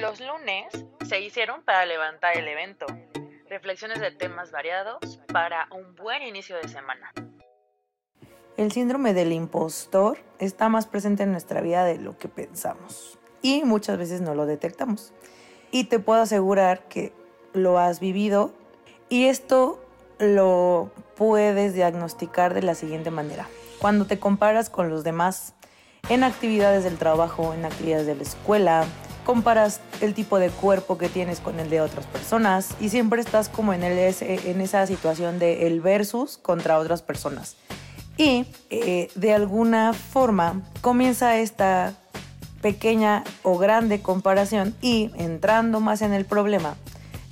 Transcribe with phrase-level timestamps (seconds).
[0.00, 0.66] Los lunes
[1.06, 2.86] se hicieron para levantar el evento.
[3.50, 7.12] Reflexiones de temas variados para un buen inicio de semana.
[8.56, 13.62] El síndrome del impostor está más presente en nuestra vida de lo que pensamos y
[13.64, 15.12] muchas veces no lo detectamos.
[15.70, 17.12] Y te puedo asegurar que
[17.52, 18.54] lo has vivido
[19.10, 19.84] y esto
[20.18, 23.46] lo puedes diagnosticar de la siguiente manera.
[23.80, 25.54] Cuando te comparas con los demás
[26.08, 28.86] en actividades del trabajo, en actividades de la escuela,
[29.30, 33.48] comparas el tipo de cuerpo que tienes con el de otras personas y siempre estás
[33.48, 37.54] como en, el, en esa situación de el versus contra otras personas.
[38.16, 41.94] Y eh, de alguna forma comienza esta
[42.60, 46.74] pequeña o grande comparación y entrando más en el problema,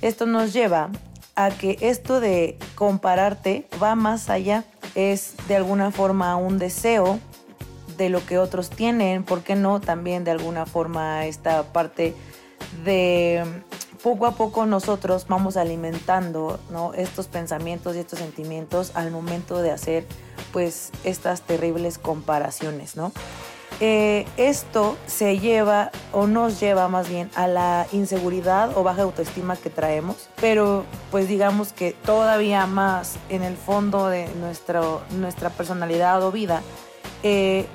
[0.01, 0.91] esto nos lleva
[1.35, 4.63] a que esto de compararte va más allá,
[4.95, 7.19] es de alguna forma un deseo
[7.99, 9.81] de lo que otros tienen, ¿por qué no?
[9.81, 12.15] También de alguna forma esta parte
[12.85, 13.43] de
[14.01, 16.93] poco a poco nosotros vamos alimentando ¿no?
[16.93, 20.05] estos pensamientos y estos sentimientos al momento de hacer
[20.53, 23.11] pues estas terribles comparaciones, ¿no?
[23.81, 29.55] Eh, esto se lleva o nos lleva más bien a la inseguridad o baja autoestima
[29.57, 36.23] que traemos, pero pues digamos que todavía más en el fondo de nuestro, nuestra personalidad
[36.23, 36.61] o vida
[37.23, 37.67] eh,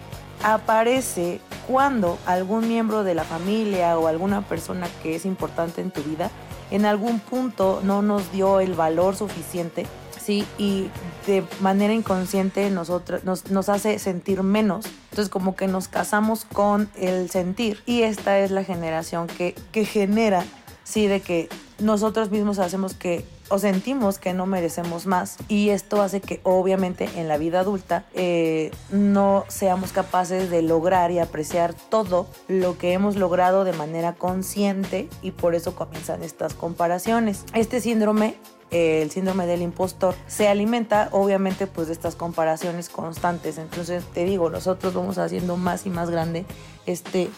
[0.45, 6.03] aparece cuando algún miembro de la familia o alguna persona que es importante en tu
[6.03, 6.31] vida
[6.70, 9.86] en algún punto no nos dio el valor suficiente
[10.25, 10.47] ¿sí?
[10.59, 10.89] Y
[11.27, 14.86] de manera inconsciente nosotros, nos, nos hace sentir menos.
[15.11, 19.84] Entonces como que nos casamos con el sentir y esta es la generación que, que
[19.84, 20.45] genera,
[20.83, 21.48] sí, de que
[21.79, 27.09] nosotros mismos hacemos que o sentimos que no merecemos más y esto hace que obviamente
[27.17, 32.92] en la vida adulta eh, no seamos capaces de lograr y apreciar todo lo que
[32.92, 37.45] hemos logrado de manera consciente y por eso comienzan estas comparaciones.
[37.55, 38.36] Este síndrome
[38.70, 43.58] el síndrome del impostor se alimenta obviamente pues de estas comparaciones constantes.
[43.58, 46.45] Entonces te digo, nosotros vamos haciendo más y más grande
[46.86, 47.30] este,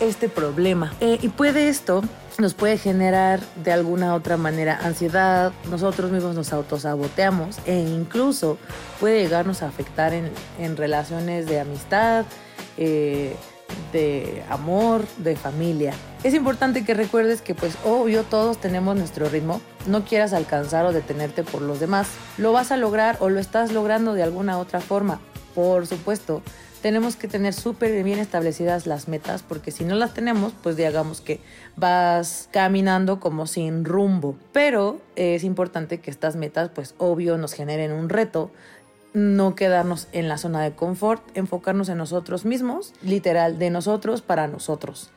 [0.00, 0.92] este problema.
[1.00, 2.02] Eh, y puede esto,
[2.38, 8.58] nos puede generar de alguna otra manera ansiedad, nosotros mismos nos autosaboteamos e incluso
[9.00, 12.24] puede llegarnos a afectar en, en relaciones de amistad,
[12.76, 13.36] eh,
[13.92, 15.92] de amor, de familia.
[16.22, 20.92] Es importante que recuerdes que pues obvio todos tenemos nuestro ritmo, no quieras alcanzar o
[20.92, 24.80] detenerte por los demás, lo vas a lograr o lo estás logrando de alguna otra
[24.80, 25.20] forma,
[25.54, 26.42] por supuesto.
[26.84, 31.22] Tenemos que tener súper bien establecidas las metas porque si no las tenemos, pues digamos
[31.22, 31.40] que
[31.76, 34.36] vas caminando como sin rumbo.
[34.52, 38.50] Pero es importante que estas metas, pues obvio, nos generen un reto,
[39.14, 44.46] no quedarnos en la zona de confort, enfocarnos en nosotros mismos, literal, de nosotros para
[44.46, 45.10] nosotros.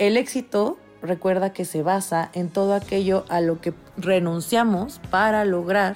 [0.00, 5.94] El éxito, recuerda que se basa en todo aquello a lo que renunciamos para lograr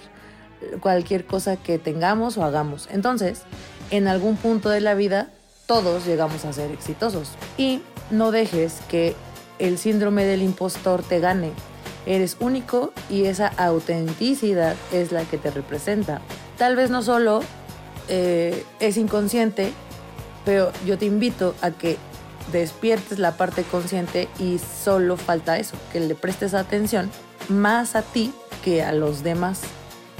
[0.80, 2.88] cualquier cosa que tengamos o hagamos.
[2.92, 3.42] Entonces,
[3.92, 5.28] en algún punto de la vida,
[5.66, 7.28] todos llegamos a ser exitosos.
[7.56, 7.80] Y
[8.10, 9.14] no dejes que
[9.60, 11.52] el síndrome del impostor te gane.
[12.04, 16.20] Eres único y esa autenticidad es la que te representa
[16.62, 17.40] tal vez no solo
[18.08, 19.72] eh, es inconsciente,
[20.44, 21.96] pero yo te invito a que
[22.52, 27.10] despiertes la parte consciente y solo falta eso, que le prestes atención
[27.48, 28.32] más a ti
[28.64, 29.62] que a los demás.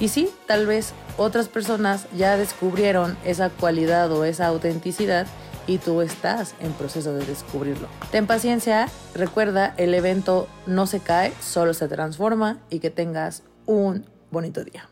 [0.02, 5.28] Y sí, tal vez otras personas ya descubrieron esa cualidad o esa autenticidad
[5.68, 7.86] y tú estás en proceso de descubrirlo.
[8.10, 14.04] Ten paciencia, recuerda, el evento no se cae, solo se transforma y que tengas un
[14.32, 14.91] bonito día.